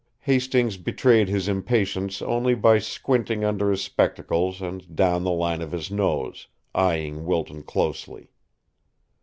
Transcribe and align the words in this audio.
Hastings 0.21 0.77
betrayed 0.77 1.29
his 1.29 1.47
impatience 1.47 2.23
only 2.23 2.55
by 2.55 2.79
squinting 2.79 3.43
under 3.45 3.69
his 3.69 3.83
spectacles 3.83 4.59
and 4.59 4.95
down 4.95 5.23
the 5.23 5.29
line 5.31 5.61
of 5.61 5.71
his 5.73 5.91
nose, 5.91 6.47
eying 6.75 7.23
Wilton 7.23 7.61
closely. 7.61 8.31